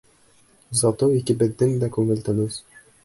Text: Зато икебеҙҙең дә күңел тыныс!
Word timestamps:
Зато 0.79 1.09
икебеҙҙең 1.19 1.77
дә 1.85 1.91
күңел 1.99 2.25
тыныс! 2.31 2.59